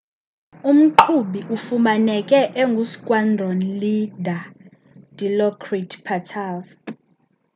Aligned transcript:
umqhubi 0.69 1.39
ufumaneke 1.55 2.39
engu 2.61 2.83
squandron 2.93 3.59
leader 3.81 4.43
dilokrit 5.17 5.91
pattavee 6.05 6.75